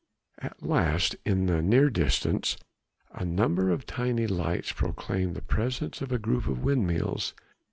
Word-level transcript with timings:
At 0.39 0.63
last 0.63 1.15
in 1.25 1.45
the 1.45 1.61
near 1.61 1.91
distance 1.91 2.57
a 3.13 3.23
number 3.23 3.69
of 3.69 3.85
tiny 3.85 4.25
lights 4.25 4.71
proclaimed 4.71 5.35
the 5.35 5.43
presence 5.43 6.01
of 6.01 6.11
a 6.11 6.17
group 6.17 6.47
of 6.47 6.63
windmills. 6.63 7.35